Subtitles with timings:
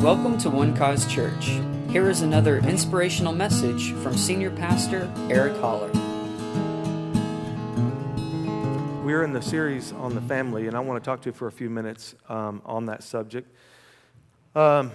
[0.00, 1.58] Welcome to One Cause Church.
[1.90, 5.90] Here is another inspirational message from Senior Pastor Eric Holler.
[9.02, 11.48] We're in the series on the family, and I want to talk to you for
[11.48, 13.50] a few minutes um, on that subject.
[14.54, 14.92] Um,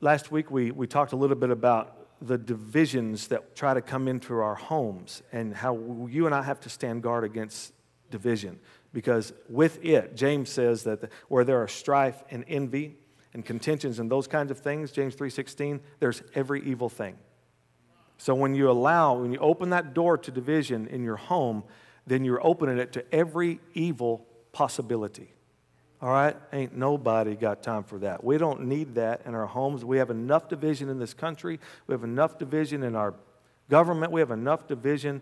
[0.00, 4.08] last week, we, we talked a little bit about the divisions that try to come
[4.08, 7.74] into our homes and how you and I have to stand guard against
[8.10, 8.60] division.
[8.94, 12.96] Because with it, James says that the, where there are strife and envy
[13.32, 17.16] and contentions and those kinds of things, James 3:16, there's every evil thing.
[18.18, 21.64] So when you allow, when you open that door to division in your home,
[22.06, 25.32] then you're opening it to every evil possibility.
[26.02, 26.36] All right?
[26.52, 28.24] Ain't nobody got time for that.
[28.24, 29.84] We don't need that in our homes.
[29.84, 31.60] We have enough division in this country.
[31.86, 33.14] We have enough division in our
[33.68, 34.12] government.
[34.12, 35.20] We have enough division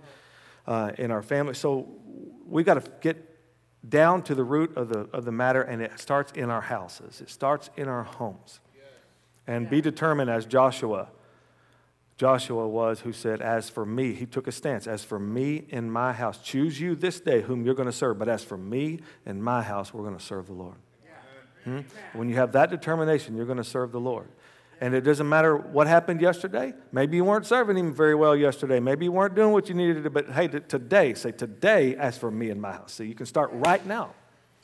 [0.67, 1.55] uh, in our family.
[1.55, 1.89] So
[2.47, 3.28] we got to get
[3.87, 7.21] down to the root of the, of the matter, and it starts in our houses,
[7.21, 8.61] it starts in our homes.
[9.47, 11.09] And be determined as Joshua.
[12.19, 15.91] Joshua was who said, As for me, he took a stance, as for me and
[15.91, 19.01] my house, choose you this day whom you're going to serve, but as for me
[19.25, 20.77] and my house, we're going to serve the Lord.
[21.65, 21.81] Hmm?
[22.13, 24.29] When you have that determination, you're going to serve the Lord.
[24.81, 26.73] And it doesn't matter what happened yesterday.
[26.93, 28.79] Maybe you weren't serving him very well yesterday.
[28.79, 32.31] Maybe you weren't doing what you needed to, but hey, today, say, today, as for
[32.31, 32.93] me and my house.
[32.95, 34.15] See, you can start right now.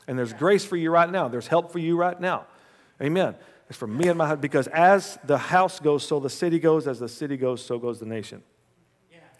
[0.07, 1.27] And there's grace for you right now.
[1.27, 2.45] There's help for you right now.
[3.01, 3.35] Amen.
[3.69, 4.37] It's for me and my house.
[4.39, 6.87] Because as the house goes, so the city goes.
[6.87, 8.41] As the city goes, so goes the nation.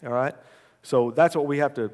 [0.05, 0.35] All right?
[0.83, 1.91] So that's what we have to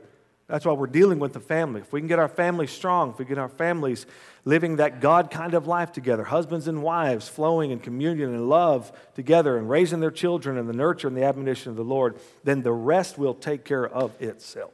[0.51, 1.79] that's why we're dealing with the family.
[1.79, 4.05] If we can get our families strong, if we get our families
[4.43, 8.91] living that God kind of life together, husbands and wives flowing in communion and love
[9.15, 12.61] together and raising their children in the nurture and the admonition of the Lord, then
[12.61, 14.73] the rest will take care of itself.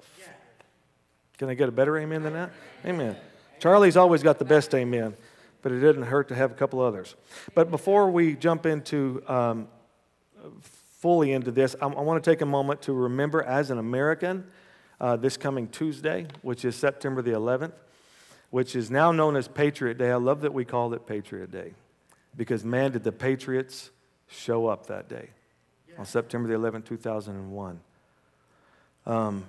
[1.37, 2.51] Can I get a better amen than that?
[2.85, 3.15] Amen.
[3.59, 5.15] Charlie's always got the best amen,
[5.61, 7.15] but it didn't hurt to have a couple others.
[7.53, 9.67] But before we jump into um,
[10.61, 14.45] fully into this, I, I want to take a moment to remember as an American
[14.99, 17.73] uh, this coming Tuesday, which is September the 11th,
[18.49, 20.11] which is now known as Patriot Day.
[20.11, 21.73] I love that we call it Patriot Day
[22.35, 23.89] because, man, did the Patriots
[24.27, 25.29] show up that day
[25.97, 27.79] on September the 11th, 2001.
[29.05, 29.45] Um,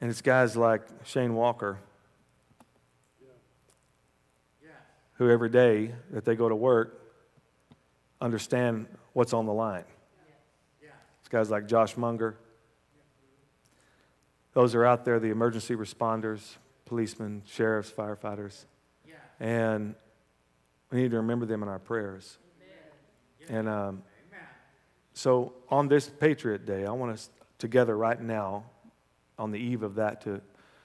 [0.00, 1.78] and it's guys like Shane Walker
[5.14, 7.00] who every day that they go to work
[8.20, 9.84] understand what's on the line.
[11.20, 12.36] It's guys like Josh Munger,
[14.52, 16.56] those are out there, the emergency responders,
[16.94, 18.66] policemen, sheriffs, firefighters.
[19.04, 19.14] Yeah.
[19.40, 19.96] And
[20.92, 22.38] we need to remember them in our prayers.
[23.42, 23.58] Amen.
[23.58, 24.02] And um,
[25.12, 28.66] so on this Patriot Day, I want us together right now,
[29.40, 30.40] on the eve of that, to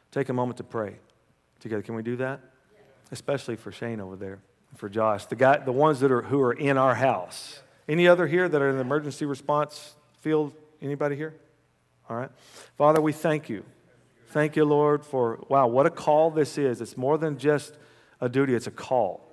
[0.09, 0.95] take a moment to pray
[1.59, 1.83] together.
[1.83, 2.39] Can we do that?
[2.73, 2.79] Yeah.
[3.11, 4.39] Especially for Shane over there,
[4.77, 7.61] for Josh, the guy, the ones that are who are in our house.
[7.87, 10.55] Any other here that are in the emergency response field?
[10.81, 11.35] Anybody here?
[12.09, 12.31] All right.
[12.77, 13.63] Father, we thank you.
[14.29, 16.81] Thank you, Lord, for, wow, what a call this is.
[16.81, 17.75] It's more than just
[18.21, 19.25] a duty, it's a call.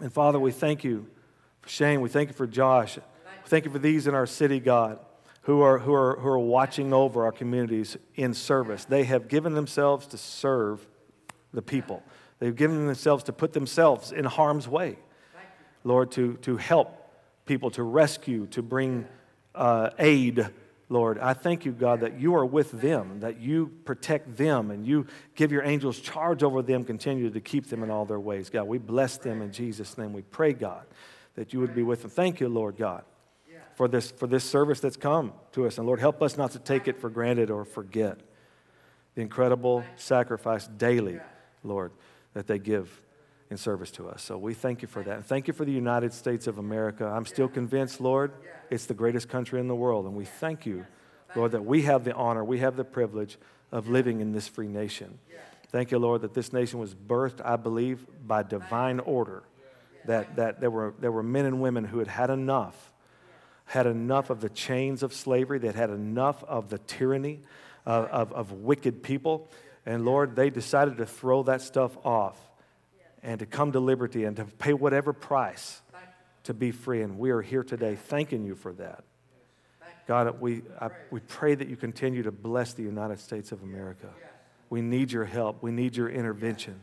[0.00, 1.06] And Father, we thank you
[1.60, 2.00] for Shane.
[2.00, 2.96] We thank you for Josh.
[2.96, 4.98] We thank you for these in our city, God,
[5.42, 8.84] who are, who are, who are watching over our communities in service.
[8.84, 10.86] They have given themselves to serve
[11.52, 12.02] the people,
[12.38, 14.98] they've given themselves to put themselves in harm's way,
[15.84, 17.12] Lord, to, to help
[17.44, 19.06] people, to rescue, to bring
[19.54, 20.48] uh, aid
[20.90, 21.20] Lord.
[21.20, 25.06] I thank you, God, that you are with them, that you protect them, and you
[25.36, 28.50] give your angels charge over them, continue to keep them in all their ways.
[28.50, 30.12] God, we bless them in Jesus' name.
[30.12, 30.84] We pray, God,
[31.36, 32.10] that you would be with them.
[32.10, 33.04] Thank you, Lord God,
[33.76, 35.78] for this, for this service that's come to us.
[35.78, 38.18] And Lord, help us not to take it for granted or forget
[39.14, 41.20] the incredible sacrifice daily,
[41.62, 41.92] Lord,
[42.34, 43.00] that they give
[43.50, 44.22] in service to us.
[44.22, 45.16] So we thank you for that.
[45.16, 47.04] And thank you for the United States of America.
[47.04, 48.32] I'm still convinced, Lord,
[48.70, 50.06] it's the greatest country in the world.
[50.06, 50.86] And we thank you,
[51.34, 53.38] Lord, that we have the honor, we have the privilege
[53.72, 55.18] of living in this free nation.
[55.68, 59.42] Thank you, Lord, that this nation was birthed, I believe, by divine order.
[60.06, 62.92] That, that there, were, there were men and women who had had enough,
[63.66, 67.40] had enough of the chains of slavery, that had enough of the tyranny
[67.84, 69.48] of, of, of wicked people.
[69.84, 72.49] And Lord, they decided to throw that stuff off
[73.22, 75.82] and to come to liberty and to pay whatever price
[76.44, 77.02] to be free.
[77.02, 79.04] And we are here today thanking you for that.
[80.06, 84.08] God, we, I, we pray that you continue to bless the United States of America.
[84.68, 85.62] We need your help.
[85.62, 86.80] We need your intervention.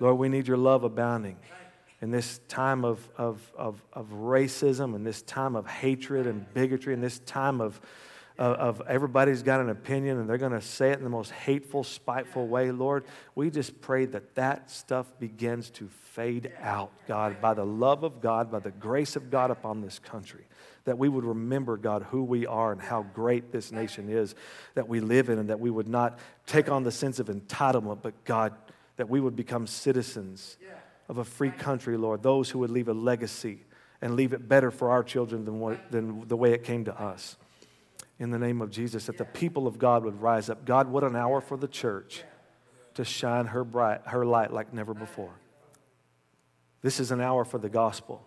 [0.00, 1.36] Lord, we need your love abounding
[2.00, 6.92] in this time of, of, of, of racism and this time of hatred and bigotry
[6.92, 7.80] and this time of,
[8.36, 11.30] of, of everybody's got an opinion and they're going to say it in the most
[11.30, 13.04] hateful, spiteful way, Lord.
[13.34, 18.20] We just pray that that stuff begins to fade out, God, by the love of
[18.20, 20.46] God, by the grace of God upon this country.
[20.84, 24.34] That we would remember, God, who we are and how great this nation is
[24.74, 28.02] that we live in, and that we would not take on the sense of entitlement,
[28.02, 28.52] but God,
[28.96, 30.58] that we would become citizens
[31.08, 33.60] of a free country, Lord, those who would leave a legacy
[34.02, 37.00] and leave it better for our children than, what, than the way it came to
[37.00, 37.36] us
[38.18, 40.64] in the name of Jesus, that the people of God would rise up.
[40.64, 42.22] God, what an hour for the church
[42.94, 45.34] to shine her, bright, her light like never before.
[46.80, 48.26] This is an hour for the gospel.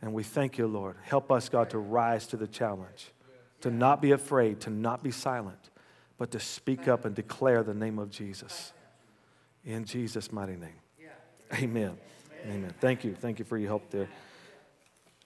[0.00, 0.96] And we thank you, Lord.
[1.02, 3.12] Help us, God, to rise to the challenge,
[3.62, 5.70] to not be afraid, to not be silent,
[6.18, 8.72] but to speak up and declare the name of Jesus.
[9.64, 10.78] In Jesus' mighty name.
[11.54, 11.96] Amen.
[12.44, 12.74] Amen.
[12.80, 13.14] Thank you.
[13.14, 14.08] Thank you for your help there.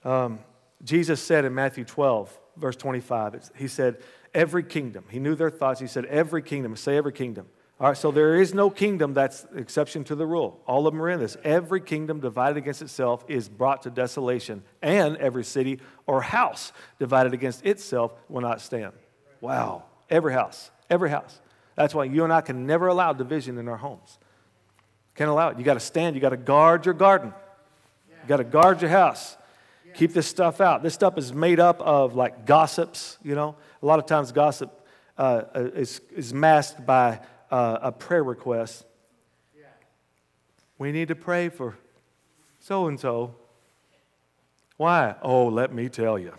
[0.03, 0.39] Um,
[0.83, 3.97] Jesus said in Matthew 12, verse 25, he said,
[4.33, 5.79] Every kingdom, he knew their thoughts.
[5.79, 7.47] He said, Every kingdom, say every kingdom.
[7.81, 10.61] All right, so there is no kingdom that's exception to the rule.
[10.67, 11.35] All of them are in this.
[11.43, 17.33] Every kingdom divided against itself is brought to desolation, and every city or house divided
[17.33, 18.93] against itself will not stand.
[19.41, 19.85] Wow.
[20.11, 21.41] Every house, every house.
[21.75, 24.19] That's why you and I can never allow division in our homes.
[25.15, 25.57] Can't allow it.
[25.57, 27.33] You got to stand, you got to guard your garden,
[28.09, 29.37] you got to guard your house.
[29.93, 30.83] Keep this stuff out.
[30.83, 33.55] This stuff is made up of like gossips, you know.
[33.81, 38.85] A lot of times, gossip uh, is, is masked by uh, a prayer request.
[40.77, 41.77] We need to pray for
[42.59, 43.35] so and so.
[44.77, 45.13] Why?
[45.21, 46.33] Oh, let me tell you.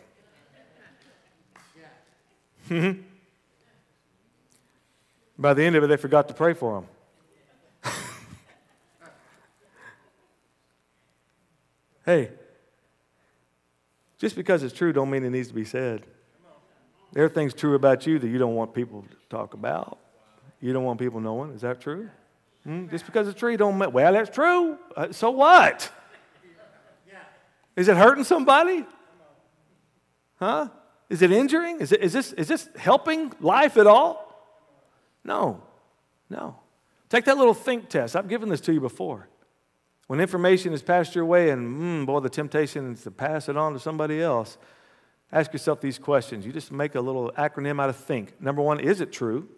[5.38, 6.86] By the end of it, they forgot to pray for
[7.82, 7.92] them.
[12.06, 12.30] hey,
[14.22, 16.06] just because it's true don't mean it needs to be said.
[17.12, 19.98] There are things true about you that you don't want people to talk about.
[20.60, 21.50] You don't want people knowing.
[21.50, 22.08] Is that true?
[22.62, 22.88] Hmm?
[22.88, 24.78] Just because it's true don't mean, well, that's true.
[24.96, 25.90] Uh, so what?
[27.74, 28.86] Is it hurting somebody?
[30.36, 30.68] Huh?
[31.10, 31.80] Is it injuring?
[31.80, 34.56] Is, it, is, this, is this helping life at all?
[35.24, 35.60] No,
[36.30, 36.60] no.
[37.08, 38.14] Take that little think test.
[38.14, 39.28] I've given this to you before.
[40.06, 43.56] When information is passed your way, and mm, boy, the temptation is to pass it
[43.56, 44.58] on to somebody else,
[45.32, 46.44] ask yourself these questions.
[46.44, 48.40] You just make a little acronym out of think.
[48.40, 49.48] Number one, is it true?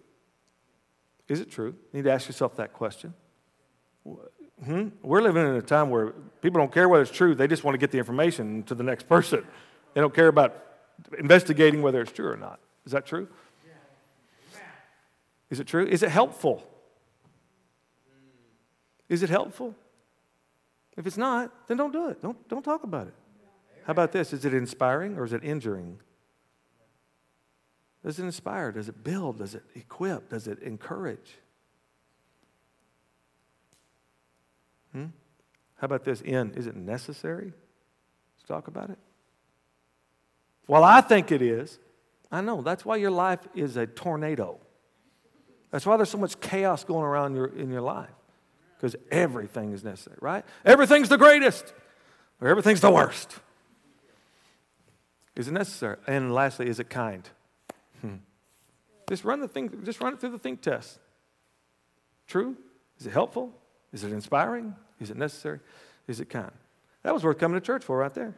[1.28, 1.74] Is it true?
[1.92, 3.14] You need to ask yourself that question.
[4.64, 4.88] Hmm?
[5.02, 7.74] We're living in a time where people don't care whether it's true, they just want
[7.74, 9.44] to get the information to the next person.
[9.94, 10.62] They don't care about
[11.18, 12.60] investigating whether it's true or not.
[12.86, 13.28] Is that true?
[15.50, 15.86] Is it true?
[15.86, 16.66] Is it helpful?
[19.08, 19.74] Is it helpful?
[20.96, 22.22] If it's not, then don't do it.
[22.22, 23.14] Don't, don't talk about it.
[23.84, 24.32] How about this?
[24.32, 25.98] Is it inspiring or is it injuring?
[28.04, 28.70] Does it inspire?
[28.70, 29.38] Does it build?
[29.38, 30.30] Does it equip?
[30.30, 31.38] Does it encourage?
[34.92, 35.06] Hmm?
[35.76, 36.20] How about this?
[36.20, 37.52] In, is it necessary
[38.38, 38.98] to talk about it?
[40.66, 41.78] Well, I think it is.
[42.30, 42.62] I know.
[42.62, 44.58] That's why your life is a tornado.
[45.70, 48.10] That's why there's so much chaos going around your, in your life
[48.76, 50.44] because everything is necessary, right?
[50.64, 51.72] Everything's the greatest
[52.40, 53.38] or everything's the worst.
[55.36, 55.96] Is it necessary?
[56.06, 57.28] And lastly, is it kind?
[58.00, 58.16] Hmm.
[59.08, 60.98] Just run the thing, just run it through the think test.
[62.26, 62.56] True?
[62.98, 63.52] Is it helpful?
[63.92, 64.74] Is it inspiring?
[65.00, 65.60] Is it necessary?
[66.06, 66.52] Is it kind?
[67.02, 68.34] That was worth coming to church for right there.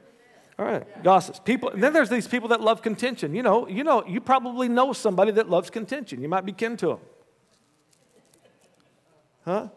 [0.58, 1.38] All right, gossips.
[1.38, 1.68] People.
[1.68, 3.34] and then there's these people that love contention.
[3.34, 6.22] You know, you know, you probably know somebody that loves contention.
[6.22, 6.98] You might be kin to them.
[9.44, 9.68] Huh?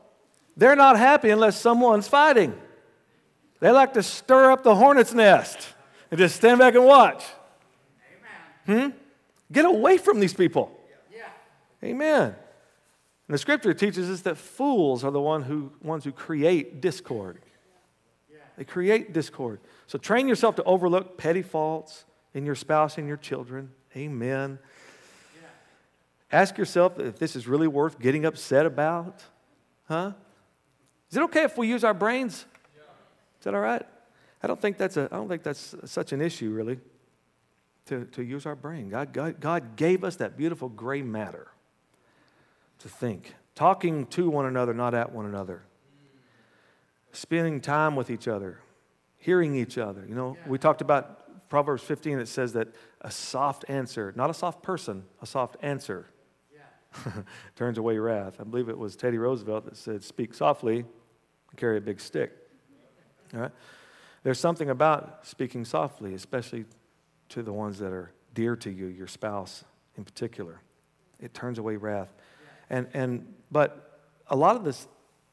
[0.60, 2.54] They're not happy unless someone's fighting.
[3.62, 5.58] They like to stir up the hornet's nest
[6.12, 7.24] and just stand back and watch.
[8.68, 8.92] Amen.
[8.92, 8.98] Hmm?
[9.54, 10.78] Get away from these people.
[11.16, 11.30] Yeah.
[11.82, 12.24] Amen.
[12.26, 17.40] And the scripture teaches us that fools are the one who, ones who create discord.
[18.30, 18.40] Yeah.
[18.58, 19.62] They create discord.
[19.88, 23.72] So train yourself to overlook petty faults in your spouse and your children.
[23.96, 24.60] Amen.
[25.36, 26.38] Yeah.
[26.38, 29.24] Ask yourself if this is really worth getting upset about.
[29.88, 30.12] Huh?
[31.10, 32.46] Is it okay if we use our brains?
[33.40, 33.86] Is that all right?
[34.44, 36.80] I don't think that's, a, I don't think that's such an issue, really,
[37.86, 38.90] to, to use our brain.
[38.90, 41.48] God, God, God gave us that beautiful gray matter
[42.80, 45.64] to think, talking to one another, not at one another,
[47.12, 48.60] spending time with each other,
[49.18, 50.06] hearing each other.
[50.08, 52.70] You know, we talked about Proverbs 15 that says that
[53.02, 56.08] a soft answer, not a soft person, a soft answer
[57.56, 58.36] turns away wrath.
[58.40, 60.86] I believe it was Teddy Roosevelt that said, Speak softly,
[61.60, 62.32] carry a big stick.
[63.34, 63.52] All right?
[64.24, 66.66] There's something about speaking softly, especially
[67.30, 69.64] to the ones that are dear to you, your spouse
[69.98, 70.62] in particular.
[71.20, 72.14] It turns away wrath.
[72.70, 74.88] And, and, but a lot of this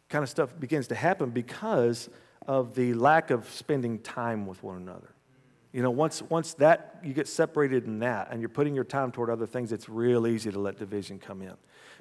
[0.09, 2.09] kind of stuff begins to happen because
[2.47, 5.16] of the lack of spending time with one another.
[5.73, 9.13] You know, once, once that you get separated in that and you're putting your time
[9.13, 11.55] toward other things, it's real easy to let division come in.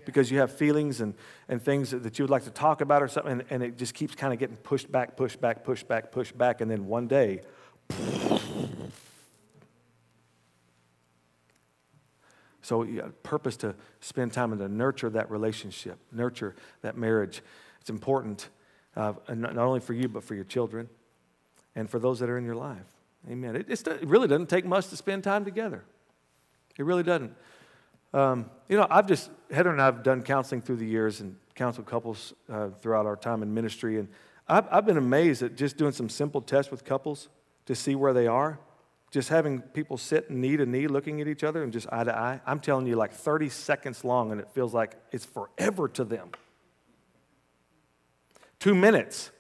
[0.05, 1.13] Because you have feelings and,
[1.49, 3.93] and things that you would like to talk about or something, and, and it just
[3.93, 7.07] keeps kind of getting pushed back, pushed back, pushed back, pushed back, and then one
[7.07, 7.41] day,
[12.65, 17.43] So, you have purpose to spend time and to nurture that relationship, nurture that marriage.
[17.79, 18.49] It's important,
[18.95, 20.89] uh, not only for you, but for your children
[21.75, 22.87] and for those that are in your life.
[23.29, 23.55] Amen.
[23.55, 25.83] It, it really doesn't take much to spend time together.
[26.77, 27.33] It really doesn't.
[28.13, 31.35] Um, you know, I've just, Heather and I have done counseling through the years and
[31.55, 33.99] counseled couples uh, throughout our time in ministry.
[33.99, 34.07] And
[34.47, 37.29] I've, I've been amazed at just doing some simple tests with couples
[37.65, 38.59] to see where they are
[39.15, 42.13] just having people sit knee to knee looking at each other and just eye to
[42.13, 46.03] eye, I'm telling you, like 30 seconds long, and it feels like it's forever to
[46.03, 46.31] them.
[48.59, 49.31] Two minutes,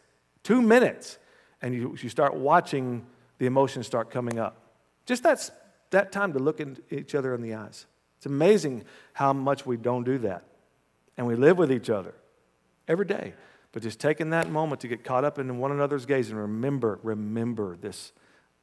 [0.43, 1.17] two minutes,
[1.61, 3.05] and you, you start watching
[3.37, 4.57] the emotions start coming up.
[5.05, 5.49] Just that,
[5.91, 7.85] that time to look at each other in the eyes.
[8.17, 10.43] It's amazing how much we don't do that.
[11.17, 12.13] And we live with each other
[12.87, 13.33] every day.
[13.71, 16.99] But just taking that moment to get caught up in one another's gaze and remember,
[17.03, 18.13] remember this,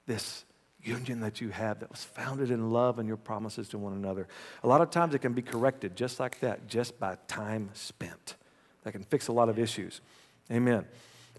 [0.07, 0.45] this
[0.83, 4.27] union that you have that was founded in love and your promises to one another.
[4.63, 8.37] A lot of times it can be corrected just like that, just by time spent.
[8.85, 10.01] That can fix a lot of issues.
[10.51, 10.87] Amen.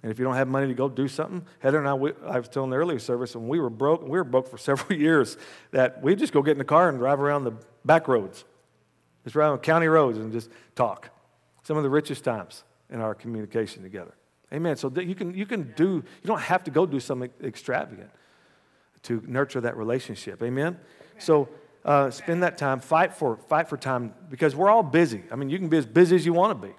[0.04, 2.38] And if you don't have money to go do something, Heather and I, we, I
[2.38, 5.38] was telling the earlier service, when we were broke, we were broke for several years,
[5.72, 7.54] that we'd just go get in the car and drive around the
[7.86, 8.44] back roads,
[9.24, 11.10] just around county roads and just talk.
[11.64, 14.14] Some of the richest times in our communication together.
[14.52, 14.76] Amen.
[14.76, 18.12] So you can, you can do, you don't have to go do something extravagant
[19.04, 20.44] to nurture that relationship.
[20.44, 20.68] Amen?
[20.68, 20.80] Amen.
[21.18, 21.50] So
[21.86, 25.24] uh, spend that time, fight for, fight for time because we're all busy.
[25.32, 26.74] I mean, you can be as busy as you want to be.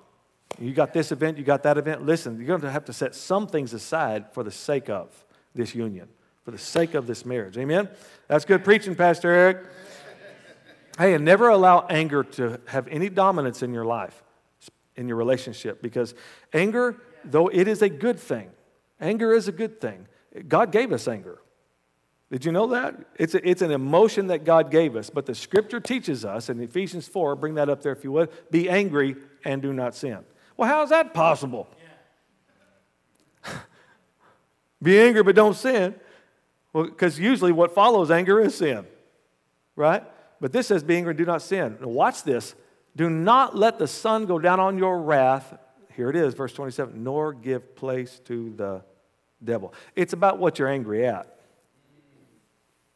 [0.59, 2.05] You got this event, you got that event.
[2.07, 5.75] Listen, you're going to have to set some things aside for the sake of this
[5.75, 6.09] union,
[6.45, 7.59] for the sake of this marriage.
[7.59, 7.89] Amen?
[8.29, 9.67] That's good preaching, Pastor Eric.
[10.97, 14.23] Hey, and never allow anger to have any dominance in your life,
[14.95, 16.15] in your relationship, because
[16.53, 18.51] anger, though it is a good thing,
[19.01, 20.07] anger is a good thing.
[20.47, 21.41] God gave us anger.
[22.31, 22.95] Did you know that?
[23.17, 26.61] It's, a, it's an emotion that God gave us, but the scripture teaches us in
[26.61, 30.25] Ephesians 4, bring that up there if you would, be angry and do not sin.
[30.57, 31.69] Well, how is that possible?
[34.83, 35.95] Be angry but don't sin.
[36.73, 38.87] Well, because usually what follows anger is sin,
[39.77, 40.03] right?
[40.41, 41.79] But this says, be angry and do not sin.
[41.81, 42.55] Now, watch this.
[42.97, 45.57] Do not let the sun go down on your wrath.
[45.97, 48.83] Here it is, verse 27 nor give place to the
[49.43, 49.73] devil.
[49.95, 51.39] It's about what you're angry at.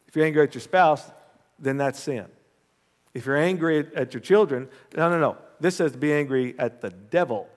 [0.09, 1.09] If you're angry at your spouse,
[1.59, 2.27] then that's sin.
[3.15, 5.37] If you're angry at your children, no, no, no.
[5.61, 7.49] This says be angry at the devil.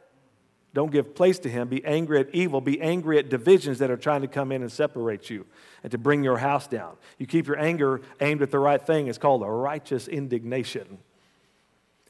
[0.73, 1.67] Don't give place to him.
[1.67, 2.61] Be angry at evil.
[2.61, 5.45] Be angry at divisions that are trying to come in and separate you
[5.83, 6.95] and to bring your house down.
[7.17, 9.07] You keep your anger aimed at the right thing.
[9.07, 10.99] It's called a righteous indignation.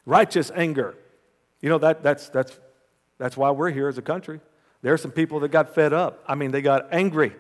[0.05, 0.95] Righteous anger.
[1.59, 2.59] You know, that, that's, that's,
[3.17, 4.41] that's why we're here as a country.
[4.83, 6.23] There are some people that got fed up.
[6.27, 7.35] I mean, they got angry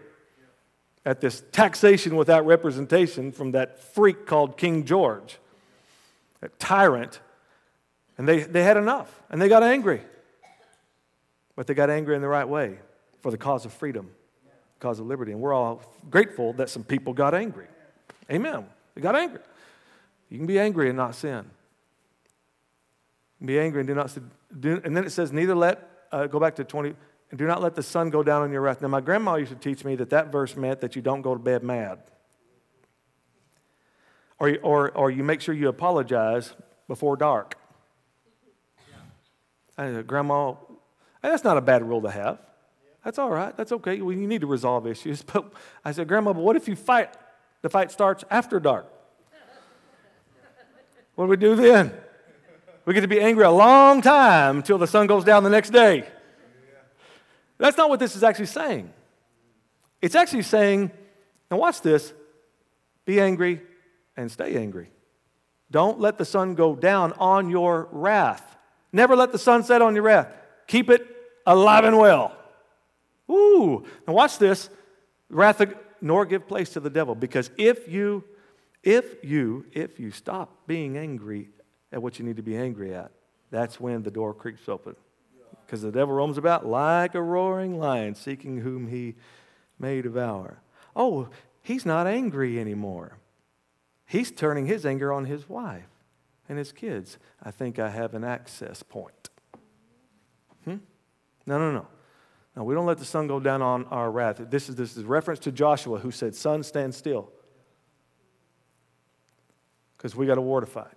[1.05, 5.39] at this taxation without representation from that freak called King George,
[6.39, 7.19] that tyrant.
[8.21, 9.99] And they, they had enough and they got angry.
[11.55, 12.77] But they got angry in the right way
[13.19, 14.11] for the cause of freedom,
[14.79, 15.31] cause of liberty.
[15.31, 17.65] And we're all grateful that some people got angry.
[18.29, 18.67] Amen.
[18.93, 19.39] They got angry.
[20.29, 21.49] You can be angry and not sin.
[23.43, 24.29] Be angry and do not sin.
[24.51, 26.93] And then it says, neither let, uh, go back to 20,
[27.31, 28.83] and do not let the sun go down on your wrath.
[28.83, 31.33] Now, my grandma used to teach me that that verse meant that you don't go
[31.33, 32.03] to bed mad.
[34.37, 36.53] Or, or, or you make sure you apologize
[36.87, 37.55] before dark.
[39.77, 39.85] Yeah.
[39.85, 40.53] Uh, grandma,
[41.21, 42.39] that's not a bad rule to have.
[43.03, 43.55] That's all right.
[43.57, 43.95] That's okay.
[43.95, 45.23] You need to resolve issues.
[45.33, 45.51] But
[45.83, 47.09] I said, Grandma, but what if you fight?
[47.61, 48.85] The fight starts after dark.
[51.15, 51.93] what do we do then?
[52.85, 55.69] We get to be angry a long time until the sun goes down the next
[55.69, 56.07] day.
[57.57, 58.91] That's not what this is actually saying.
[60.01, 60.89] It's actually saying,
[61.51, 62.11] now watch this
[63.05, 63.61] be angry
[64.17, 64.89] and stay angry.
[65.69, 68.50] Don't let the sun go down on your wrath.
[68.93, 70.27] Never let the sun set on your wrath.
[70.67, 71.05] Keep it
[71.45, 72.35] alive and well.
[73.29, 74.69] Ooh, now watch this.
[75.29, 75.61] Wrath
[76.01, 77.15] nor give place to the devil.
[77.15, 78.23] Because if you,
[78.83, 81.49] if you, if you stop being angry
[81.91, 83.11] at what you need to be angry at,
[83.49, 84.95] that's when the door creaks open
[85.71, 89.15] because the devil roams about like a roaring lion, seeking whom he
[89.79, 90.61] may devour.
[90.97, 91.29] Oh,
[91.61, 93.19] he's not angry anymore.
[94.05, 95.87] He's turning his anger on his wife
[96.51, 97.17] and his kids.
[97.41, 99.29] I think I have an access point.
[100.65, 100.75] Hmm?
[101.45, 101.87] No, no, no.
[102.57, 104.41] No, we don't let the sun go down on our wrath.
[104.49, 107.31] This is, this is reference to Joshua who said, Sun, stand still.
[109.95, 110.91] Because we got a war to fight.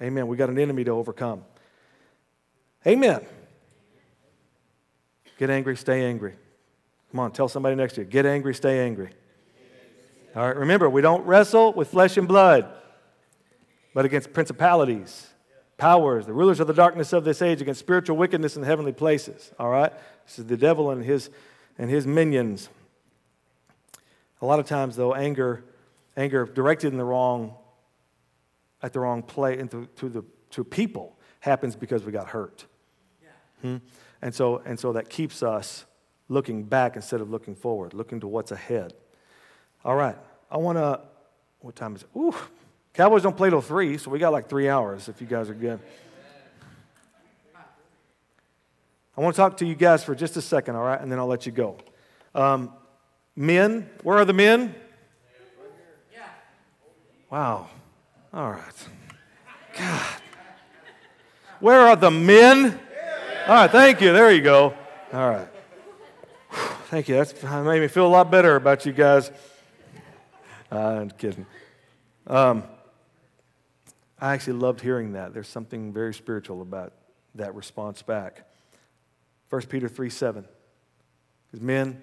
[0.00, 0.28] Amen.
[0.28, 1.44] We got an enemy to overcome.
[2.86, 3.20] Amen.
[5.38, 6.36] Get angry, stay angry.
[7.10, 8.06] Come on, tell somebody next to you.
[8.06, 9.10] Get angry, stay angry.
[10.34, 12.72] All right, remember, we don't wrestle with flesh and blood,
[13.96, 15.26] but against principalities,
[15.78, 18.92] powers, the rulers of the darkness of this age, against spiritual wickedness in the heavenly
[18.92, 19.52] places.
[19.58, 19.90] All right?
[20.26, 21.30] This is the devil and his,
[21.78, 22.68] and his minions.
[24.42, 25.64] A lot of times, though, anger,
[26.14, 27.54] anger directed in the wrong,
[28.82, 32.66] at the wrong place, into, to, the, to people, happens because we got hurt.
[33.22, 33.28] Yeah.
[33.62, 33.76] Hmm?
[34.20, 35.86] And, so, and so that keeps us
[36.28, 38.92] looking back instead of looking forward, looking to what's ahead.
[39.86, 40.18] All right.
[40.50, 41.00] I want to,
[41.60, 42.08] what time is it?
[42.14, 42.34] Ooh,
[42.96, 45.54] Cowboys don't play till 3, so we got like three hours if you guys are
[45.54, 45.78] good.
[49.14, 51.18] I want to talk to you guys for just a second, all right, and then
[51.18, 51.76] I'll let you go.
[52.34, 52.72] Um,
[53.34, 54.74] men, where are the men?
[57.30, 57.68] Wow.
[58.32, 58.88] All right.
[59.76, 60.14] God.
[61.60, 62.80] Where are the men?
[63.46, 64.14] All right, thank you.
[64.14, 64.74] There you go.
[65.12, 65.48] All right.
[66.88, 67.16] Thank you.
[67.16, 69.30] That's made me feel a lot better about you guys.
[70.72, 71.44] Uh, I'm kidding.
[72.26, 72.62] Um,
[74.18, 75.34] I actually loved hearing that.
[75.34, 76.92] There's something very spiritual about
[77.34, 78.48] that response back.
[79.50, 80.44] 1 Peter 3 7.
[81.46, 82.02] Because men,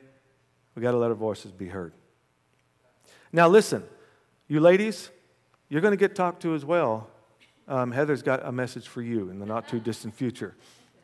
[0.76, 1.94] we got to let our voices be heard.
[3.32, 3.84] Now, listen,
[4.48, 5.10] you ladies,
[5.70, 7.10] you're going to get talked to as well.
[7.68, 10.56] Um, Heather's got a message for you in the not too distant future.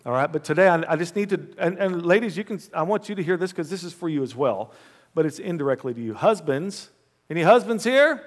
[0.05, 2.83] All right, but today I, I just need to, and, and, ladies, you can, I
[2.83, 4.71] want you to hear this because this is for you as well,
[5.13, 6.13] but it's indirectly to you.
[6.13, 6.89] Husbands,
[7.29, 8.23] any husbands here?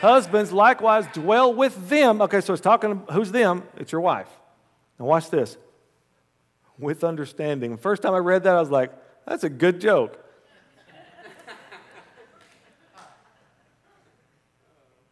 [0.00, 2.22] Husbands, likewise, dwell with them.
[2.22, 3.64] Okay, so it's talking, who's them?
[3.76, 4.28] It's your wife.
[4.98, 5.58] Now, watch this
[6.78, 7.76] with understanding.
[7.76, 8.92] First time I read that, I was like,
[9.26, 10.18] that's a good joke.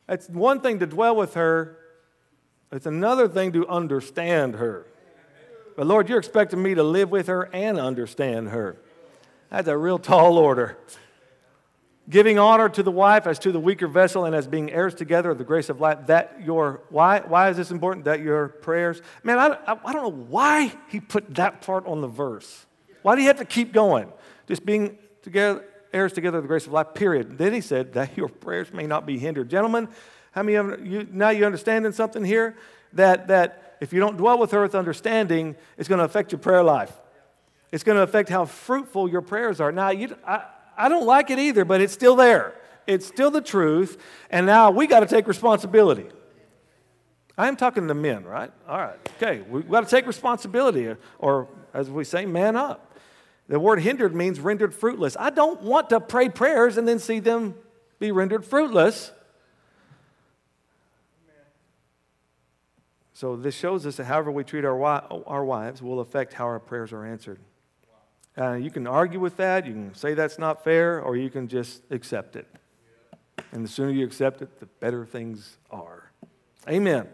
[0.08, 1.76] it's one thing to dwell with her,
[2.72, 4.86] it's another thing to understand her.
[5.76, 8.76] But Lord, you're expecting me to live with her and understand her.
[9.50, 10.78] That's a real tall order.
[12.08, 15.30] Giving honor to the wife as to the weaker vessel and as being heirs together
[15.30, 16.06] of the grace of life.
[16.06, 18.06] That your, why, why is this important?
[18.06, 19.02] That your prayers.
[19.22, 22.66] Man, I, I, I don't know why he put that part on the verse.
[23.02, 24.10] Why do you have to keep going?
[24.46, 27.36] Just being together, heirs together of the grace of life, period.
[27.36, 29.50] Then he said that your prayers may not be hindered.
[29.50, 29.88] Gentlemen,
[30.32, 32.56] how many of you, now you understanding something here?
[32.94, 36.38] That, that if you don't dwell with her with understanding, it's going to affect your
[36.38, 36.92] prayer life.
[37.70, 39.70] It's going to affect how fruitful your prayers are.
[39.70, 40.44] Now, you, I,
[40.78, 42.54] I don't like it either, but it's still there.
[42.86, 43.98] It's still the truth,
[44.30, 46.06] and now we got to take responsibility.
[47.36, 48.50] I am talking to men, right?
[48.66, 48.98] All right.
[49.16, 52.96] Okay, we've got to take responsibility, or as we say, man up.
[53.48, 55.16] The word hindered means rendered fruitless.
[55.18, 57.54] I don't want to pray prayers and then see them
[57.98, 59.12] be rendered fruitless.
[63.14, 66.60] So, this shows us that however we treat our, our wives will affect how our
[66.60, 67.40] prayers are answered.
[68.36, 71.48] Uh, you can argue with that, you can say that's not fair, or you can
[71.48, 72.46] just accept it.
[73.52, 76.10] And the sooner you accept it, the better things are.
[76.68, 77.08] Amen.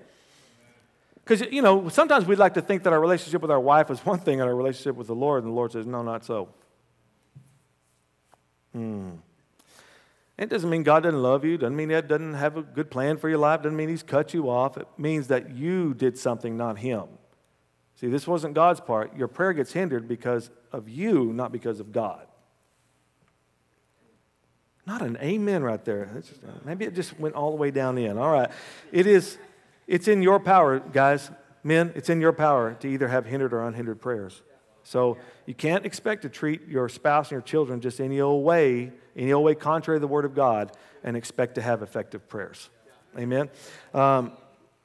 [1.16, 3.98] Because, you know, sometimes we'd like to think that our relationship with our wife is
[4.00, 6.48] one thing and our relationship with the Lord, and the Lord says, no, not so.
[8.72, 9.12] Hmm.
[10.36, 13.16] It doesn't mean God doesn't love you, doesn't mean He doesn't have a good plan
[13.16, 14.76] for your life, doesn't mean He's cut you off.
[14.76, 17.04] It means that you did something, not Him.
[17.96, 19.16] See, this wasn't God's part.
[19.16, 22.26] Your prayer gets hindered because of you, not because of God.
[24.86, 26.10] Not an amen right there.
[26.14, 28.18] Just, maybe it just went all the way down in.
[28.18, 28.50] All right.
[28.92, 29.38] It is,
[29.86, 31.30] it's in your power, guys.
[31.62, 34.42] Men, it's in your power to either have hindered or unhindered prayers.
[34.82, 38.92] So you can't expect to treat your spouse and your children just any old way,
[39.16, 42.68] any old way contrary to the Word of God, and expect to have effective prayers.
[43.18, 43.48] Amen.
[43.94, 44.32] Um,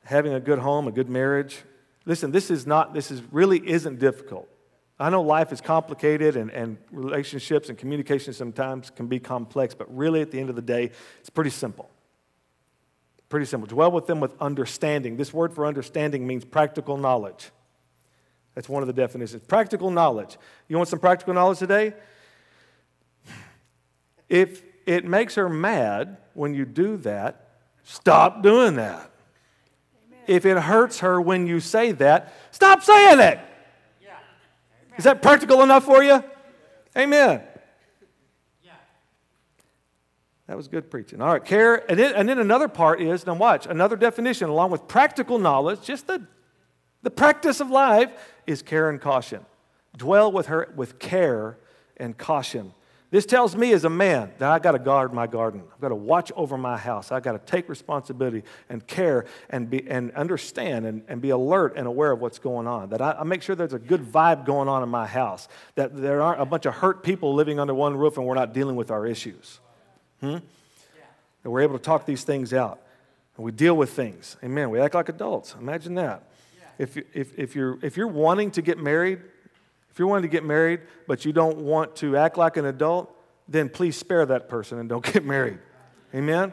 [0.06, 1.64] having a good home, a good marriage,
[2.10, 4.50] Listen, this is not, this is really isn't difficult.
[5.00, 9.96] I know life is complicated and, and relationships and communication sometimes can be complex, but
[9.96, 11.88] really at the end of the day, it's pretty simple.
[13.30, 13.68] Pretty simple.
[13.68, 15.18] Dwell with them with understanding.
[15.18, 17.52] This word for understanding means practical knowledge.
[18.56, 19.44] That's one of the definitions.
[19.48, 20.36] Practical knowledge.
[20.68, 21.94] You want some practical knowledge today?
[24.28, 27.50] If it makes her mad when you do that,
[27.84, 29.12] stop doing that
[30.30, 33.40] if it hurts her when you say that, stop saying it.
[34.02, 34.16] Yeah.
[34.98, 36.24] Is that practical enough for you?
[36.96, 37.42] Amen.
[38.64, 38.72] Yeah.
[40.46, 41.20] That was good preaching.
[41.20, 41.90] All right, care.
[41.90, 45.82] And then, and then another part is, now watch, another definition along with practical knowledge,
[45.82, 46.22] just the,
[47.02, 48.12] the practice of life,
[48.46, 49.44] is care and caution.
[49.98, 51.58] Dwell with her with care
[51.98, 52.74] and caution.
[53.12, 55.64] This tells me as a man that I got to guard my garden.
[55.74, 57.12] I've got to watch over my house.
[57.12, 61.74] I've got to take responsibility and care and, be, and understand and, and be alert
[61.76, 62.90] and aware of what's going on.
[62.90, 65.48] That I, I make sure there's a good vibe going on in my house.
[65.74, 68.54] That there aren't a bunch of hurt people living under one roof and we're not
[68.54, 69.60] dealing with our issues.
[70.20, 70.38] Hmm?
[71.42, 72.80] That we're able to talk these things out.
[73.38, 74.38] And we deal with things.
[74.44, 74.70] Amen.
[74.70, 75.56] We act like adults.
[75.60, 76.30] Imagine that.
[76.78, 79.20] If, if, if, you're, if you're wanting to get married,
[79.92, 83.16] if you're wanting to get married, but you don't want to act like an adult,
[83.48, 85.60] then please spare that person and don't get married.
[86.14, 86.52] Amen?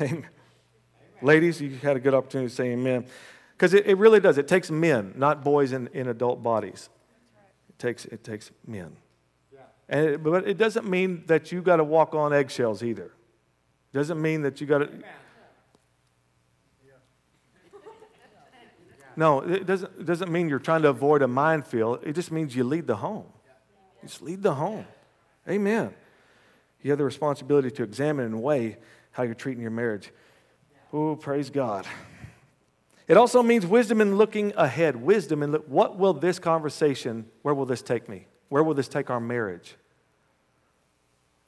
[0.00, 0.12] Amen.
[0.12, 0.26] amen.
[1.22, 3.06] Ladies, you had a good opportunity to say amen.
[3.52, 4.38] Because it, it, really does.
[4.38, 6.88] It takes men, not boys in, in adult bodies.
[7.68, 8.96] It takes, it takes men.
[9.90, 13.06] And it, but it doesn't mean that you got to walk on eggshells either.
[13.92, 14.88] It doesn't mean that you got to.
[19.16, 22.00] No, it doesn't, it doesn't mean you're trying to avoid a minefield.
[22.04, 23.26] It just means you lead the home.
[24.02, 24.86] You just lead the home.
[25.48, 25.94] Amen.
[26.82, 28.78] You have the responsibility to examine and weigh
[29.12, 30.10] how you're treating your marriage.
[30.92, 31.86] Oh, praise God.
[33.06, 34.96] It also means wisdom in looking ahead.
[34.96, 38.26] Wisdom in look, what will this conversation, where will this take me?
[38.48, 39.76] Where will this take our marriage?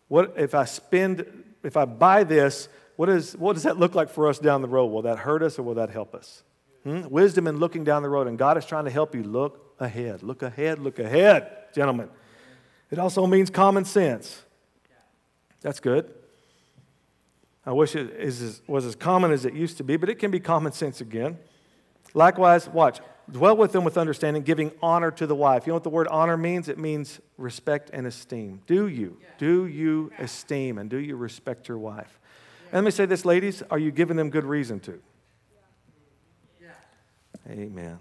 [0.08, 1.24] What if I spend,
[1.62, 4.68] if I buy this, what, is, what does that look like for us down the
[4.68, 4.86] road?
[4.86, 6.42] Will that hurt us or will that help us?
[6.84, 7.08] Hmm?
[7.08, 8.26] Wisdom in looking down the road.
[8.26, 10.22] And God is trying to help you look ahead.
[10.22, 12.08] Look ahead, look ahead, gentlemen.
[12.90, 14.42] It also means common sense.
[15.60, 16.12] That's good.
[17.64, 20.30] I wish it is, was as common as it used to be, but it can
[20.30, 21.38] be common sense again.
[22.14, 23.00] Likewise, watch.
[23.30, 25.66] Dwell with them with understanding, giving honor to the wife.
[25.66, 26.68] You know what the word honor means?
[26.68, 28.60] It means respect and esteem.
[28.66, 29.16] Do you?
[29.38, 32.18] Do you esteem and do you respect your wife?
[32.66, 35.00] And let me say this, ladies, are you giving them good reason to?
[37.52, 37.98] Amen.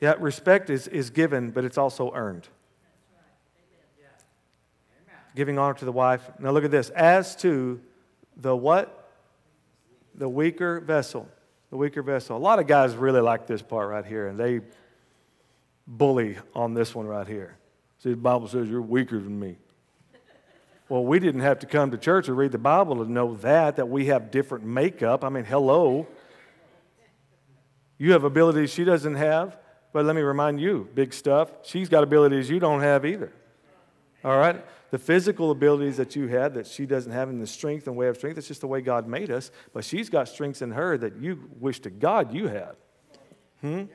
[0.00, 2.48] Yeah, respect is, is given, but it's also earned.
[5.34, 6.28] Giving honor to the wife.
[6.38, 6.88] Now look at this.
[6.90, 7.80] As to
[8.36, 9.10] the what?
[10.14, 11.28] The weaker vessel.
[11.70, 12.36] The weaker vessel.
[12.36, 14.60] A lot of guys really like this part right here, and they
[15.86, 17.56] bully on this one right here.
[17.98, 19.56] See, the Bible says you're weaker than me.
[20.88, 23.76] Well, we didn't have to come to church or read the Bible to know that,
[23.76, 25.22] that we have different makeup.
[25.22, 26.06] I mean, hello.
[27.98, 29.56] You have abilities she doesn't have,
[29.92, 33.32] but let me remind you, big stuff, she's got abilities you don't have either.
[34.24, 34.64] All right?
[34.90, 38.08] The physical abilities that you have that she doesn't have in the strength and way
[38.08, 40.96] of strength, it's just the way God made us, but she's got strengths in her
[40.96, 42.76] that you wish to God you had.
[43.60, 43.66] Hmm?
[43.68, 43.88] Amen.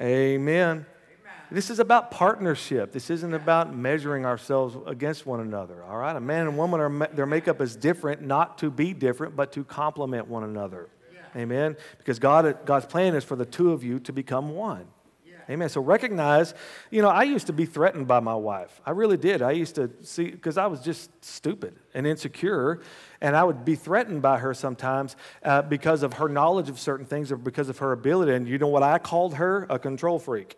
[0.00, 0.86] Amen.
[1.50, 2.92] This is about partnership.
[2.92, 5.82] This isn't about measuring ourselves against one another.
[5.84, 6.16] All right?
[6.16, 9.64] A man and woman, are, their makeup is different, not to be different, but to
[9.64, 10.88] complement one another.
[11.12, 11.42] Yeah.
[11.42, 11.76] Amen?
[11.98, 14.86] Because God, God's plan is for the two of you to become one.
[15.48, 15.68] Amen.
[15.68, 16.54] So recognize,
[16.90, 18.80] you know, I used to be threatened by my wife.
[18.84, 19.42] I really did.
[19.42, 22.80] I used to see, because I was just stupid and insecure,
[23.20, 27.06] and I would be threatened by her sometimes uh, because of her knowledge of certain
[27.06, 28.34] things or because of her ability.
[28.34, 29.66] And you know what I called her?
[29.70, 30.56] A control freak.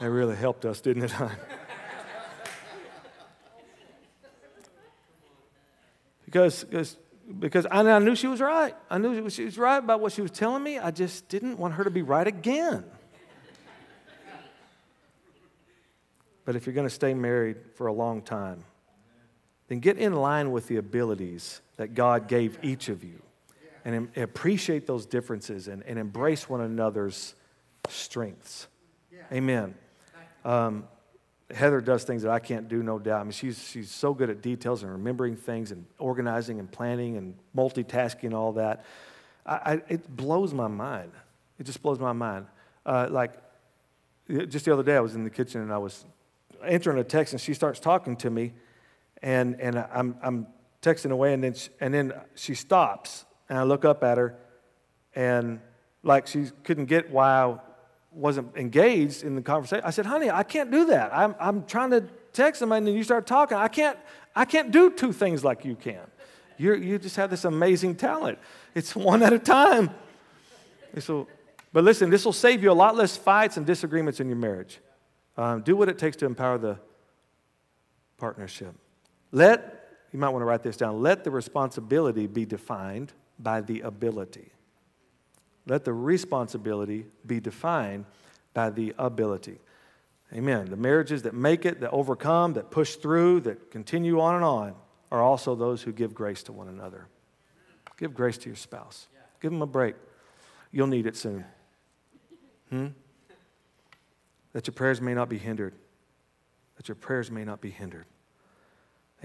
[0.00, 1.30] That really helped us, didn't it, hon?
[6.24, 6.96] because, because,
[7.38, 8.74] because I, I knew she was right.
[8.88, 10.78] I knew she was right about what she was telling me.
[10.78, 12.84] I just didn't want her to be right again.
[16.46, 18.64] But if you're going to stay married for a long time,
[19.68, 23.22] then get in line with the abilities that God gave each of you
[23.84, 27.34] and appreciate those differences and, and embrace one another's
[27.88, 28.66] strengths.
[29.30, 29.74] Amen.
[30.44, 30.84] Um,
[31.52, 33.20] Heather does things that I can't do, no doubt.
[33.20, 37.16] I mean, she's, she's so good at details and remembering things and organizing and planning
[37.16, 38.84] and multitasking and all that.
[39.44, 41.12] I, I, it blows my mind.
[41.58, 42.46] It just blows my mind.
[42.86, 43.32] Uh, like,
[44.48, 46.04] just the other day, I was in the kitchen and I was
[46.64, 48.52] answering a text, and she starts talking to me,
[49.22, 50.46] and, and I'm, I'm
[50.82, 54.36] texting away, and then, she, and then she stops, and I look up at her,
[55.14, 55.60] and
[56.02, 57.58] like she couldn't get why
[58.12, 59.84] wasn't engaged in the conversation.
[59.84, 61.14] I said, honey, I can't do that.
[61.14, 63.56] I'm, I'm trying to text somebody and then you start talking.
[63.56, 63.98] I can't,
[64.34, 66.00] I can't do two things like you can.
[66.58, 68.38] you you just have this amazing talent.
[68.74, 69.90] It's one at a time.
[71.72, 74.80] But listen, this will save you a lot less fights and disagreements in your marriage.
[75.36, 76.78] Um, do what it takes to empower the
[78.18, 78.74] partnership.
[79.30, 83.80] Let, you might want to write this down, let the responsibility be defined by the
[83.82, 84.50] ability.
[85.66, 88.06] Let the responsibility be defined
[88.54, 89.58] by the ability.
[90.32, 90.70] Amen.
[90.70, 94.74] The marriages that make it, that overcome, that push through, that continue on and on
[95.10, 97.06] are also those who give grace to one another.
[97.96, 99.08] Give grace to your spouse.
[99.40, 99.96] Give them a break.
[100.72, 101.44] You'll need it soon.
[102.70, 102.86] Hmm?
[104.52, 105.74] That your prayers may not be hindered.
[106.76, 108.06] That your prayers may not be hindered.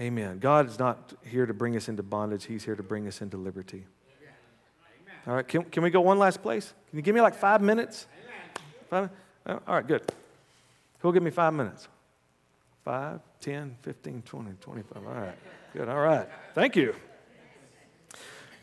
[0.00, 0.38] Amen.
[0.38, 3.36] God is not here to bring us into bondage, He's here to bring us into
[3.36, 3.86] liberty.
[5.26, 6.72] All right, can, can we go one last place?
[6.90, 8.06] Can you give me like five minutes?
[8.88, 9.10] Five,
[9.44, 10.02] uh, all right, good.
[11.00, 11.88] Who'll give me five minutes?
[12.84, 15.04] Five, ten, fifteen, twenty, twenty-five.
[15.04, 15.34] All right,
[15.72, 15.88] good.
[15.88, 16.94] All right, thank you.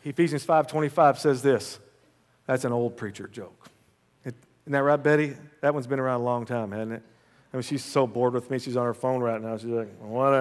[0.04, 1.78] Ephesians 5.25 says this.
[2.46, 3.68] That's an old preacher joke.
[4.24, 5.34] Isn't that right, Betty?
[5.60, 7.02] That one's been around a long time, hasn't it?
[7.52, 8.58] I mean, she's so bored with me.
[8.58, 9.56] She's on her phone right now.
[9.56, 10.32] She's like, what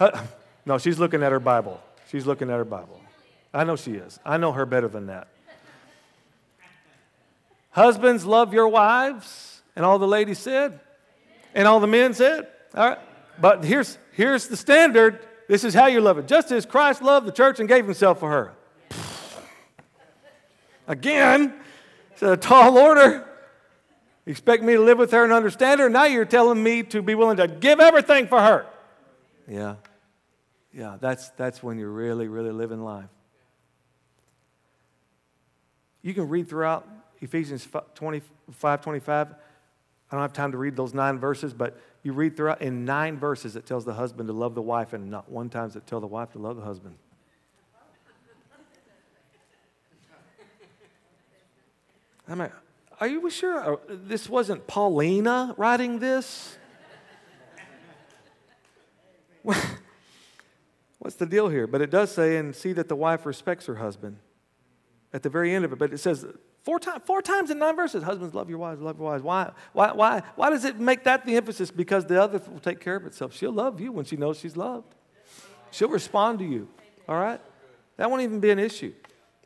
[0.00, 0.28] a...
[0.66, 1.80] No, she's looking at her Bible.
[2.10, 3.00] She's looking at her Bible.
[3.52, 4.18] I know she is.
[4.24, 5.28] I know her better than that.
[7.74, 9.62] Husbands, love your wives.
[9.74, 10.78] And all the ladies said.
[11.54, 12.46] And all the men said.
[12.74, 12.98] All right.
[13.40, 15.18] But here's, here's the standard.
[15.48, 16.28] This is how you love it.
[16.28, 18.52] Just as Christ loved the church and gave himself for her.
[20.86, 21.52] Again,
[22.12, 23.26] it's a tall order.
[24.24, 25.90] You expect me to live with her and understand her?
[25.90, 28.66] Now you're telling me to be willing to give everything for her.
[29.48, 29.74] Yeah.
[30.72, 33.10] Yeah, that's, that's when you're really, really living life.
[36.02, 36.86] You can read throughout
[37.24, 39.28] Ephesians 25, 25.
[39.28, 39.34] I
[40.10, 43.56] don't have time to read those nine verses, but you read throughout in nine verses
[43.56, 46.00] it tells the husband to love the wife, and not one time does it tell
[46.00, 46.96] the wife to love the husband.
[52.28, 52.52] I'm like,
[53.00, 56.56] are you sure uh, this wasn't Paulina writing this?
[60.98, 61.66] What's the deal here?
[61.66, 64.18] But it does say, and see that the wife respects her husband
[65.12, 65.78] at the very end of it.
[65.78, 66.24] But it says
[66.64, 69.22] four, time, four times in nine verses husbands, love your wives, love your wives.
[69.22, 71.70] Why, why, why, why does it make that the emphasis?
[71.70, 73.34] Because the other will take care of itself.
[73.34, 74.94] She'll love you when she knows she's loved,
[75.70, 76.68] she'll respond to you.
[77.08, 77.40] All right?
[77.96, 78.92] That won't even be an issue.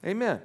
[0.06, 0.40] Amen.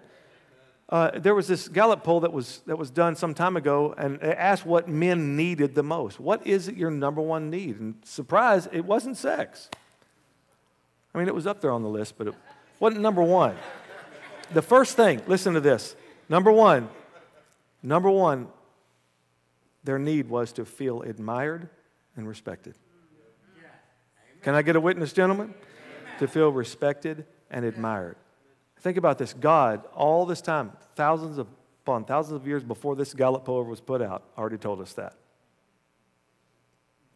[0.90, 4.16] Uh, there was this Gallup poll that was, that was done some time ago, and
[4.22, 6.20] it asked what men needed the most.
[6.20, 7.80] What is it your number one need?
[7.80, 9.70] And surprise, it wasn't sex.
[11.14, 12.34] I mean, it was up there on the list, but it
[12.80, 13.56] wasn't number one.
[14.54, 15.96] The first thing, listen to this.
[16.30, 16.90] Number one,
[17.82, 18.48] number one,
[19.84, 21.70] their need was to feel admired
[22.16, 22.76] and respected.
[24.42, 25.54] Can I get a witness, gentlemen?
[26.20, 28.18] To feel respected and admired.
[28.80, 29.34] Think about this.
[29.34, 34.02] God, all this time, thousands upon thousands of years before this Gallup poll was put
[34.02, 35.16] out, already told us that.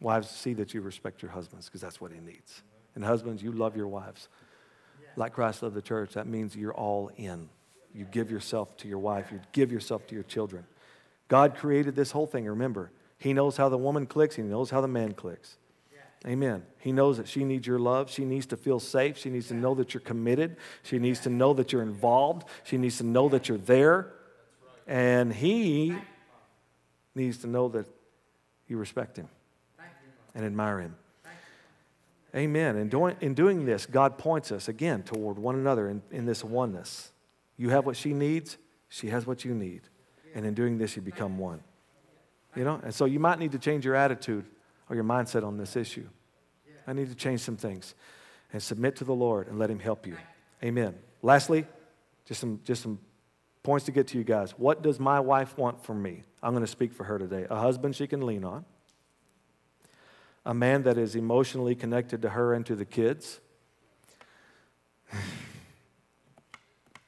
[0.00, 2.62] Wives, see that you respect your husbands because that's what he needs.
[2.94, 4.28] And husbands, you love your wives.
[5.16, 7.48] Like Christ loved the church, that means you're all in.
[7.94, 10.64] You give yourself to your wife, you give yourself to your children.
[11.28, 12.90] God created this whole thing, remember.
[13.18, 15.56] He knows how the woman clicks, He knows how the man clicks.
[16.26, 16.64] Amen.
[16.78, 18.10] He knows that she needs your love.
[18.10, 19.16] She needs to feel safe.
[19.16, 20.56] She needs to know that you're committed.
[20.82, 22.48] She needs to know that you're involved.
[22.64, 24.12] She needs to know that you're there.
[24.86, 25.94] And he
[27.14, 27.86] needs to know that
[28.66, 29.28] you respect him
[30.34, 30.96] and admire him.
[32.34, 32.76] Amen.
[32.76, 36.42] And doing, in doing this, God points us again toward one another in, in this
[36.42, 37.10] oneness.
[37.58, 38.56] You have what she needs,
[38.88, 39.82] she has what you need.
[40.34, 41.60] And in doing this, you become one.
[42.54, 42.80] You know?
[42.82, 44.46] And so you might need to change your attitude
[44.88, 46.06] or your mindset on this issue.
[46.86, 47.94] I need to change some things
[48.52, 50.16] and submit to the Lord and let Him help you.
[50.62, 50.94] Amen.
[51.20, 51.66] Lastly,
[52.24, 52.98] just some, just some
[53.62, 54.52] points to get to you guys.
[54.52, 56.24] What does my wife want from me?
[56.42, 57.46] I'm going to speak for her today.
[57.50, 58.64] A husband she can lean on,
[60.46, 63.40] a man that is emotionally connected to her and to the kids.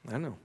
[0.08, 0.36] I know.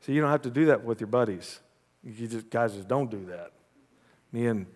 [0.00, 1.60] So you don't have to do that with your buddies.
[2.02, 3.52] You just, guys just don't do that.
[4.32, 4.66] Me and,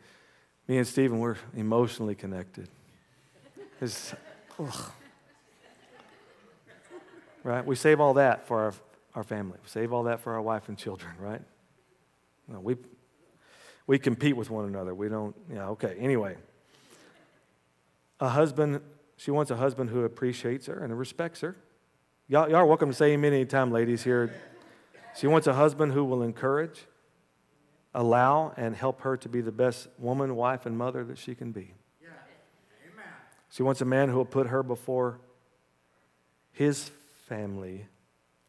[0.68, 2.68] me and Stephen, we're emotionally connected.
[3.80, 4.14] It's,
[7.42, 7.64] right?
[7.64, 8.74] We save all that for our,
[9.14, 9.58] our family.
[9.62, 11.40] We save all that for our wife and children, right?
[12.48, 12.76] No, we,
[13.86, 14.94] we compete with one another.
[14.94, 15.96] We don't, yeah, okay.
[15.98, 16.36] Anyway,
[18.20, 18.80] a husband,
[19.16, 21.56] she wants a husband who appreciates her and respects her.
[22.28, 24.32] Y'all, y'all are welcome to say amen anytime, ladies, here.
[25.16, 26.86] She wants a husband who will encourage,
[27.94, 31.52] allow and help her to be the best woman, wife, and mother that she can
[31.52, 31.74] be.
[32.00, 32.08] Yeah.
[32.90, 33.04] Amen.
[33.50, 35.20] She wants a man who will put her before
[36.52, 36.90] his
[37.28, 37.86] family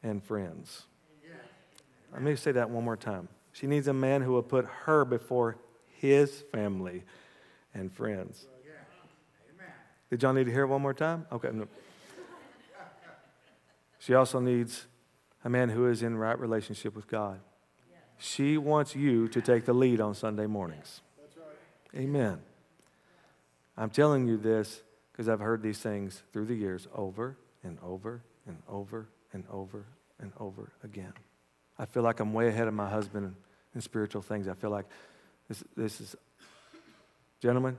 [0.02, 0.84] and friends.
[1.24, 1.32] Yeah.
[2.14, 3.28] Let me say that one more time.
[3.52, 5.58] She needs a man who will put her before
[6.00, 7.04] his family
[7.74, 8.48] and friends.
[10.14, 11.26] Did y'all need to hear it one more time?
[11.32, 11.50] Okay.
[13.98, 14.86] She also needs
[15.44, 17.40] a man who is in right relationship with God.
[18.20, 21.02] She wants you to take the lead on Sunday mornings.
[21.96, 22.38] Amen.
[23.76, 28.22] I'm telling you this because I've heard these things through the years over and over
[28.46, 29.84] and over and over
[30.20, 31.14] and over again.
[31.80, 33.34] I feel like I'm way ahead of my husband
[33.74, 34.48] in spiritual things.
[34.48, 34.86] I feel like
[35.50, 36.16] this, this is,
[37.42, 37.76] gentlemen,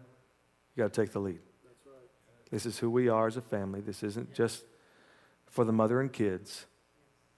[0.74, 1.38] you got to take the lead.
[2.54, 3.80] This is who we are as a family.
[3.80, 4.62] This isn't just
[5.50, 6.66] for the mother and kids,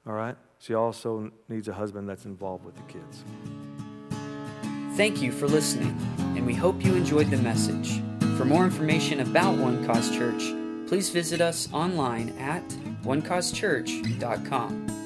[0.07, 0.37] all right?
[0.59, 3.24] She also needs a husband that's involved with the kids.
[4.94, 8.02] Thank you for listening, and we hope you enjoyed the message.
[8.37, 10.52] For more information about One Cause Church,
[10.87, 12.68] please visit us online at
[13.02, 15.06] onecausechurch.com.